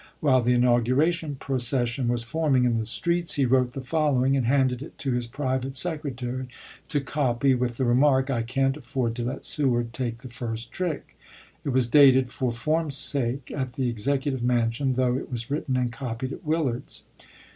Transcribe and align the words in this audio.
While 0.19 0.41
the 0.41 0.53
inauguration 0.55 1.35
procession 1.35 2.07
was 2.07 2.23
forming 2.23 2.63
in 2.63 2.79
the 2.79 2.87
streets, 2.87 3.35
he 3.35 3.45
wrote 3.45 3.73
the 3.73 3.81
following 3.83 4.35
and 4.35 4.47
handed 4.47 4.81
it 4.81 4.97
to 4.97 5.11
his 5.11 5.27
private 5.27 5.75
secretary 5.75 6.47
to 6.89 7.01
copy, 7.01 7.53
with 7.53 7.77
the 7.77 7.85
remark," 7.85 8.27
I 8.31 8.41
can't 8.41 8.75
afford 8.75 9.15
to 9.17 9.23
let 9.25 9.45
Seward 9.45 9.93
take 9.93 10.23
the 10.23 10.27
first 10.27 10.71
trick." 10.71 11.15
It 11.63 11.69
was 11.69 11.85
dated, 11.85 12.31
for 12.31 12.51
form's 12.51 12.97
sake, 12.97 13.51
at 13.55 13.73
the 13.73 13.89
Executive 13.91 14.41
Mansion, 14.41 14.95
though 14.95 15.15
it 15.17 15.29
was 15.29 15.51
written 15.51 15.77
and 15.77 15.91
copied 15.93 16.33
at 16.33 16.43
Willard's. 16.43 17.03